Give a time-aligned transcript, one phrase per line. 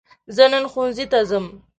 [0.35, 1.45] زه نن ښوونځي ته ځم.